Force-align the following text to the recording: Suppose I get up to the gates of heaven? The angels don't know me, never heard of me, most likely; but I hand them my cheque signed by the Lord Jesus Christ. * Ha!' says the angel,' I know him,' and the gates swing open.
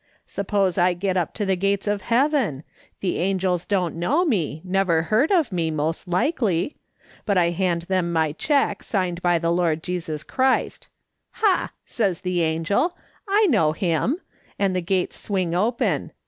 Suppose 0.25 0.79
I 0.79 0.95
get 0.95 1.15
up 1.15 1.31
to 1.35 1.45
the 1.45 1.55
gates 1.55 1.85
of 1.85 2.01
heaven? 2.01 2.63
The 3.01 3.19
angels 3.19 3.67
don't 3.67 3.95
know 3.97 4.25
me, 4.25 4.63
never 4.65 5.03
heard 5.03 5.29
of 5.31 5.51
me, 5.51 5.69
most 5.69 6.07
likely; 6.07 6.75
but 7.23 7.37
I 7.37 7.51
hand 7.51 7.83
them 7.83 8.11
my 8.11 8.31
cheque 8.31 8.81
signed 8.81 9.21
by 9.21 9.37
the 9.37 9.51
Lord 9.51 9.83
Jesus 9.83 10.23
Christ. 10.23 10.87
* 11.11 11.31
Ha!' 11.33 11.69
says 11.85 12.21
the 12.21 12.41
angel,' 12.41 12.97
I 13.27 13.45
know 13.45 13.73
him,' 13.73 14.19
and 14.57 14.75
the 14.75 14.81
gates 14.81 15.19
swing 15.19 15.53
open. 15.53 16.13